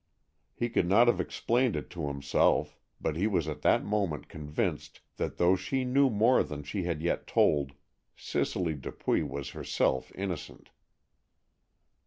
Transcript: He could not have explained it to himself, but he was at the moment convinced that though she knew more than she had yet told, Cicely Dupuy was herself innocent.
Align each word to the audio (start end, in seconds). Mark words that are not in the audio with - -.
He 0.55 0.67
could 0.67 0.87
not 0.87 1.07
have 1.07 1.21
explained 1.21 1.75
it 1.75 1.91
to 1.91 2.07
himself, 2.07 2.75
but 2.99 3.15
he 3.15 3.27
was 3.27 3.47
at 3.47 3.61
the 3.61 3.77
moment 3.81 4.29
convinced 4.29 5.01
that 5.17 5.37
though 5.37 5.55
she 5.55 5.85
knew 5.85 6.09
more 6.09 6.41
than 6.41 6.63
she 6.63 6.85
had 6.85 7.03
yet 7.03 7.27
told, 7.27 7.73
Cicely 8.15 8.73
Dupuy 8.73 9.21
was 9.21 9.51
herself 9.51 10.11
innocent. 10.15 10.71